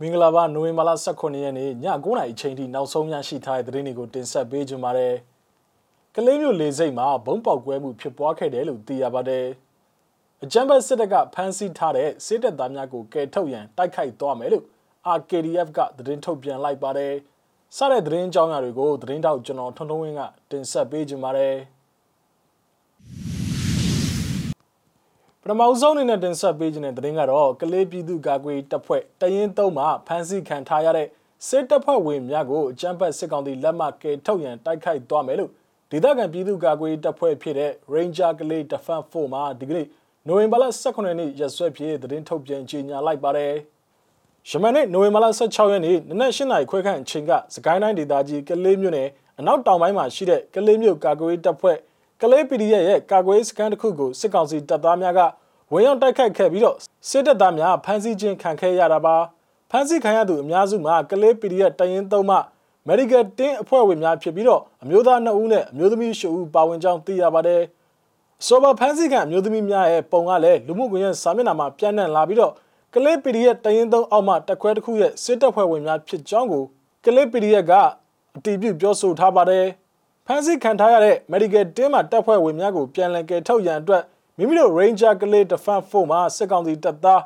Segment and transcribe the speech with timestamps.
[0.00, 5.14] မင်္ဂလာပါနိုဝင်ဘာလ18ရက်နေ့ည9:00နာရီအချိန်ထိနောက်ဆုံးရရှိထားတဲ့သတင်းတွေကိုတင်ဆက်ပေးကြပါမယ်။
[6.14, 9.46] ကလေးမျိုးလေစိတ်မှာဘုံပေါက်ကွဲမှုဖြစ်ပွားခဲ့တယ်လို့သိရပါတယ်။
[10.42, 14.64] အကြမ်းဖက်စစ်တပ်ကဖမ်းဆီးထားတဲ့စစ်တပ်သားများကိုကယ်ထုတ်ရန်တိုက်ခိုက်သွားမယ်လို့
[15.18, 17.12] RKDF ကသတင်းထုတ်ပြန်လိုက်ပါတယ်။
[17.76, 21.56] စတဲ့သတင်းကြောင်းရာတွေကိုသတင်းတောက်ကျွန်တော်ထွန်းထွန်းဝင်းကတင်ဆက်ပေးကြပါမယ်။
[25.46, 31.08] ပထမဆုံးအနေနဲ့တင်ဆက်ပေးခြင်းတဲ့သတင်းကတော့ကလေးပြည်သူ့ကာကွယ်တပ်ဖွဲ့တရင်သုံးမှဖမ်းဆီးခံထားရတဲ့
[31.48, 35.50] စစ်တပ်ဖွဲ့ဝင်များကိုအကြမ်းဖက်စစ်ကောင်စီလက်မှတ်ကယ်ထုတ်ရန်တိုက်ခိုက်သွားမယ်လို့
[35.90, 39.86] ဒေသခံပြည်သူ့ကာကွယ်တပ်ဖွဲ့ဖြစ်တဲ့ Ranger ကလေး Defense Force မှဒီကနေ့
[40.28, 43.52] နိုဝင်ဘာလ18ရက်နေ့ရက်စွဲဖြစ်သတင်းထုတ်ပြန်ကြေညာလိုက်ပါတယ်။
[44.50, 51.78] ယမန်နေ့နိုဝင်ဘာလ16ရက်နေ့နနက်8နာရီခွဲခန့်အချိန်ကစကိုင်းတိုင်းဒေသကြီးကလေးမြို့နယ်အနောက်တောင်ပိုင်းမှာရှိတဲ့ကလေးမြို့ကာကွယ်တပ်ဖွဲ့
[52.22, 55.20] ကလေး PDF ရဲ့ကာကွယ်စကန်တစ်ခုကိုစစ်ကောင်စီတပ်သားများက
[55.72, 56.76] ဝင်ရောက်တိုက်ခိုက်ခဲ့ပြီးတော့
[57.08, 59.16] စစ်တပ်သားများဖမ်းဆီးခြင်းခံခဲ့ရတာပါ
[59.70, 62.38] ဖမ်းဆီးခံရသူအများစုမှာကလေး PDF တရင်သုံးမှ
[62.88, 67.62] Medical တင်းအဖွဲ့ဝင်များဖြစ်ပြီးတော့အမျိုးသား2ဦးနဲ့အမျိုးသမီး10ဦးပါဝင်ကြောင်းသိရပါတယ်
[68.46, 72.52] ဆိုပါဖမ်းဆီးခံအမျိုးသမီးများရဲ့ပုံကလည်းလူမှုကွန်ရက်စာမျက်နှာမှာပြန့်နှံ့လာပြီးတော့
[72.94, 76.64] ကလေး PDF တရင်သုံးအောက်မှတက်ခွဲတစ်ခုရဲ့စစ်တပ်ဖွဲ့ဝင်များဖြစ်ကြောင်းကို
[77.04, 77.72] ကလေး PDF က
[78.36, 79.66] အတည်ပြုပြောဆိုထားပါတယ်
[80.26, 84.02] ဖမ်းဆီးခံထားရတဲ့ medical team မှာတပ်ဖွဲ့ဝင်များကိုပြန်လည်ကယ်ထုတ်ရန်အတွက်
[84.38, 87.22] မိမိတို့ Ranger ကလေး Defense Force မှာစစ်ကောင်စီတပ်သား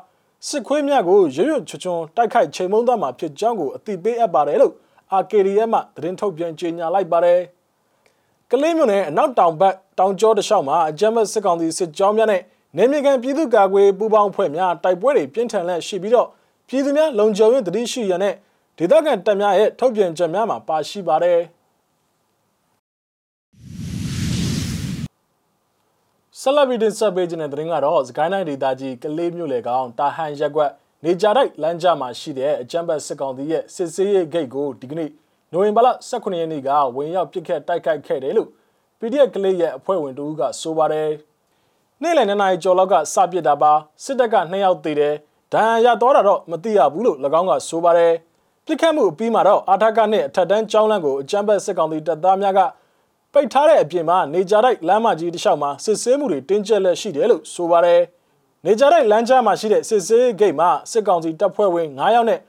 [0.47, 4.73] စစ်ခွေးများကိုရွရွချွချွန်တိုက်ခိုက်ချိန်မုံသားမှာဖြစ်ကြောင်းကိုအသိပေးအပ်ပါတယ်လို့
[5.21, 7.39] RKDM မှသတင်းထုတ်ပြန်ကြေညာလိုက်ပါတယ်။
[8.51, 12.41] ကလေးမြို့နယ်အနောက်တောင်ဘက်တောင်ကျောတလျှောက်မှာအကြမ်းဖက်စစ်ကောင်စီစစ်ကြောင်းများနဲ့
[12.77, 16.27] နေမြေကန်ပြည်သူ့ကာကွယ်ပူးပေါင်းဖွဲ့များတိုက်ပွဲတွေပြင်းထန်လက်ရှိပြီးတော့
[16.67, 18.33] ပြည်သူများလုံခြုံရေးတတိရှိရတဲ့
[18.77, 21.39] ဒေသခံတပ်များရဲ့ထုတ်ပြန်ချက်များမှာပါရှိပါတယ်။
[26.41, 30.71] ဆက်လက်ပြီးတင်ဆက်ပေးခြင်းတဲ့သတင်းကတော့စကိုင်းတိုင်းဒေသကြီးကလေးမြို့လေကောင်တာဟန်ရက်ကွက်
[31.03, 35.09] နေကြတိုက်လမ်းကြမှာရှိတဲ့အကြမ်းဖက်စစ်ကောင်စီရဲ့စစ်ဆေးရေးဂိတ်ကိုဒီကနေ့
[35.51, 38.49] နိုဝင်ဘာလ18ရက်နေ့ကဝင်ရောက်ပစ်ခတ်တိုက်ခိုက်ခဲ့တယ်လို့
[38.99, 41.09] PDF ကလေးရဲ့အဖွဲ့ဝင်တို့ကဆိုပါတယ်။
[42.01, 43.73] နေ့လယ်2နာရီကျော်လောက်ကစပစ်တာပါ
[44.03, 45.15] စစ်တပ်က2ယောက်သေတယ်
[45.53, 48.13] ဒဏ်ရာရတော့တာတော့မသိရဘူးလို့၎င်းကဆိုပါတယ်။
[48.65, 52.61] ပြစ်ခတ်မှုအပြီးမှာတော့အာထကနဲ့အထက်တန်းကျောင်းလမ်းကိုအကြမ်းဖက်စစ်ကောင်စီတပ်သားများက
[53.33, 58.01] ပိတ်ထားတဲ့အပြင်မှာနေကြတိုက်လမ်းမကြီးတစ်လျှောက်မှာစစ်ဆေးမှုတွေတင်းကျပ်လက်ရှိတယ်လို့ဆိုပါတယ်။
[58.65, 62.39] နေကြတိုက်လမ်းကြားမှာရှိတဲ့စစ်ဆေးဂိတ်မှာစစ်ကောင်စီတပ်ဖွဲ့ဝင်9ယောက်နဲ့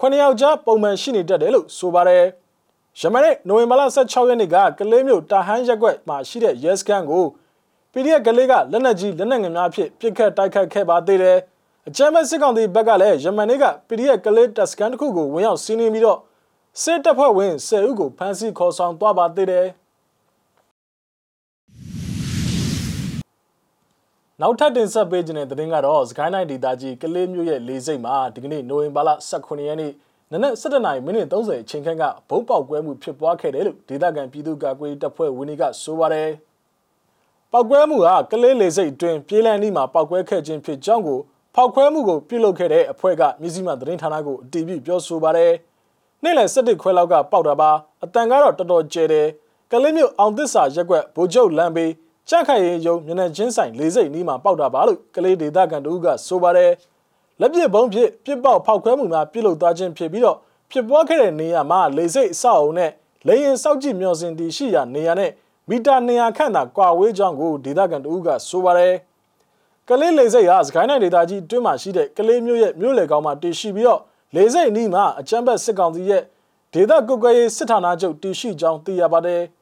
[0.00, 2.24] 9ယောက်ကြားပုံမှန်ရှိနေတတ်တယ်လို့ဆိုပါတယ်။
[3.00, 7.24] ယမနေ့နိုဝင်ဘာလ16ရက်နေ့ကကလေးမျိုးတာဟန်းရက်ကွက်မှာရှိတဲ့ရဲစခန်းကို
[7.92, 11.38] PDF ကလေးကလက်နက်ကြီးလက်နက်ငယ်များဖြင့်ပစ်ခတ်တိုက်ခိုက်ခဲ့ပါသေးတယ်။
[11.88, 16.18] အကြမ်းဖက်စစ်ကောင်စီဘက်ကလည်းယမန်နေ့က PDF ကလေးတပ်စခန်းတစ်ခုကိုဝင်ရောက်စီးနင်းပြီးတော့
[16.82, 19.66] စစ်တပ်ဖွဲ့ဝင်10ဦးကိုဖမ်းဆီးခေါ်ဆောင်သွားပါသေးတယ်။
[24.42, 29.92] နောက်ထပ်တင်ဆက်ပေးခြင်းတဲ့သတင်းကတော့စကိုင်းတိုင်းဒေသကြီးကလေးမျိုးရဲ့လေစိတ်မှာဒီကနေ့နိုဝင်ဘာလ18ရက်နေ့
[30.32, 36.28] နနက်7:30မိနစ်30အချိန်ခန့်ကဘုံပေါက်ကွဲမှုဖြစ်ပွားခဲ့တယ်လို့ဒေသခံပြည်သူ့ကာကွယ်တပ်ဖွဲ့ဝင်တွေကဆိုပါတယ်။
[37.52, 41.20] ပောက်ကွဲမှုဟာကလေးလေစိတ်အတွင်းပြေးလန်းနီးမှာပောက်ကွဲခဲ့ခြင်းဖြစ်ကြောင်းကို
[41.54, 45.52] ဖောက်ခွဲမှုကိုပြုလုပ်ခဲ့တဲ့အဖွဲ့ကမြစည်းမသတင်းဌာနကိုအတည်ပြုပြောဆိုပါတယ်။
[46.22, 47.70] နေ့လယ်7ခွဲလောက်ကပေါက်တာပါ
[48.04, 49.26] အတန်ကတော့တော်တော်ကျဲတယ်။
[49.70, 51.92] ကလေးမျိုးအောင်သစ္စာရက်ွက်ဗိုလ်ချုပ်လမ်းဘေး
[52.30, 56.72] ကြက်ခိုင်ရင်ယုံမျက်နှာချင်းဆိုင်လေးစိတ်နီးမှာပေါက်တာပါလို့ကလေးဒေသခံတို့ကဆိုပါတယ်
[57.40, 60.36] လက်ပြဘုံဖြစ်ပြစ်ပေါက်ဖောက်ခွဲမှုများပြုလုပ်သွားခြင်းဖြစ်ပြီးတော့
[60.70, 62.90] ဖြစ်ပွားခဲ့တဲ့နေရာမှာလေစိတ်အဆောက်အုံနဲ့
[63.26, 65.30] လေရင်စောက်ကြည့်မျောစင်တီရှိရာနေရာနဲ့
[65.68, 68.94] မီတာ200ခန့်သာကွာဝေးကြောင်းကိုဒေသခံတို့ကဆိုပါတယ်
[69.88, 74.00] ကလေးလေစိတ်ဟာစကိုင်းနိုင်ဒေသကြီးတွင်းမှာရှိတဲ့ကလေးမျိုးရဲ့မြို့လေကောင်မှာတည်ရှိပြီးတော့
[74.34, 76.22] လေစိတ်နီးမှာအကြမ်းဖက်စစ်ကောင်စီရဲ့
[76.74, 79.42] ဒေသကုတ်ကရေးစစ်ဌာနချုပ်တည်ရှိကြောင်းသိရပါတယ်။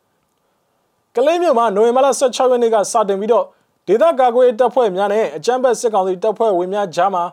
[1.16, 3.44] ကလေးမြို့မှာနိုဝင်ဘာလ16ရက်နေ့ကစတင်ပြီးတော့
[3.86, 7.24] ဒေသကာကွယ်တပ်ဖွဲ့များနဲ့အကြမ်းဖက်စစ်ကောင်စီတပ်ဖွဲ့ဝင်များကြားမှာ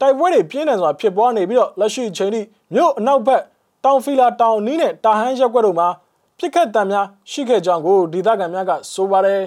[0.00, 2.40] တိုက်ပွဲတွေပြင်းထန်စွာဖြစ်ပွားနေပြီးတော့လက်ရှိချိန်ထိ
[2.74, 3.42] မြို့အနောက်ဘက်
[3.84, 5.88] တောင်ဖီလာတောင်နီးနဲ့တာဟန်းရက်ွက်တို့မှာ
[6.38, 9.40] ပြစ်ခတ်တံများရှိခဲ့ကြောင်းကိုဒေသခံများကဆိုပါတယ်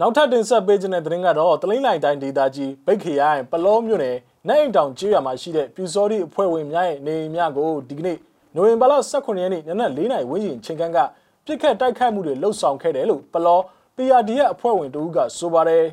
[0.00, 4.16] နောက်ထပ်တင်ဆက်ပေးခြင်းတဲ့သတင်းကတော့တလိမ့်လိုက်တိုင်းဒေသကြီးဗိတ်ခရိုင်ပလောမြို့နယ်
[4.48, 8.18] နိုင်အိမ်တောင်ကျေးရွာမှာရှိတဲ့ပြူစောတိအဖွဲ့ဝင်များရဲ့နေအိမ်များကိုဒီကနေ့
[8.54, 10.98] နိုဝင်ဘာလ18ရက်နေ့နနက်4နာရီဝန်းကျင်ချိန်ခန့်က
[11.46, 13.60] ပြစ်ခတ်တိုက်ခိုက်မှုတွေလှုပ်ဆောင်ခဲ့တယ်လို့ပလော
[13.96, 15.84] PRD ရဲ့အဖွဲ့ဝင်တို့ကဆိုပါတယ်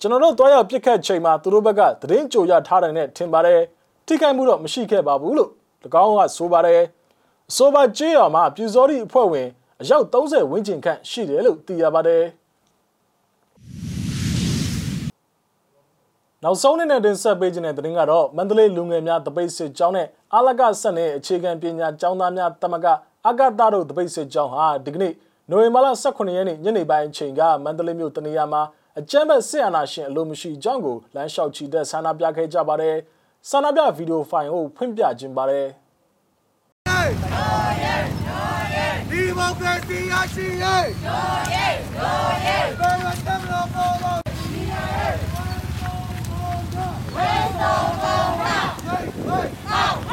[0.00, 3.60] ကျွန်တော်တို့တွားရောက်ပြစ်ခတ်ချိန်မှာသူတို့ဘက်ကသတင်းကြိုရထားတယ်နဲ့ထင်ပါတယ်
[4.06, 5.50] ထိခိုက်မှုတော့မရှိခဲ့ပါဘူးလို့၎
[6.04, 6.82] င်းကဆိုပါတယ်
[7.50, 9.48] အဆိုပါကျေးရွာမှာပြူစောတိအဖွဲ့ဝင်
[9.80, 12.41] အယောက်30ဝန်းကျင်ခန့်ရှိတယ်လို့သိရပါတယ်
[16.44, 22.86] နောက်ဆုံးနေ့နဲ့တင်ဆက်ပေးခြင်းတဲ့သတင်းကတော့မန္တလေးလူငယ်များတပိတ်စစ်ကြောင်းနဲ့အာလကဆက်နဲ့အခြေခံပညာကျောင်းသားများတမက
[23.28, 25.12] အကတာတို့တပိတ်စစ်ကြောင်းဟာဒီကနေ့
[25.50, 28.62] နိုဝင်ဘာလ18ရက်နေ့ညနေပိုင်းအချိန်ကမန္တလေးမြို့တနေရာမှာ
[28.98, 32.96] အကြမ်းဖက်စစ်အာဏာရှင်အလိုမရှိကြောင်းကိုလမ်းလျှောက်ချီတက်ဆန္ဒပြခဲ့ကြပါတယ်
[33.50, 35.66] ဆန္ဒပြဗီဒီယိုဖိုင်ကိုဖွင့်ပြခြင်းပါတယ်
[39.10, 41.24] ဒီမိုကရေစီရရှိရေးရော
[41.54, 42.16] ရေးရော
[42.46, 44.21] ရေးဘယ်မှာတမလို့ပေါ်ပေါ်ဒီရေး
[47.16, 47.30] ဝေ
[47.60, 48.56] ဆောင်ပေါ်ပါ
[48.86, 50.12] ဝေဝေဟောက်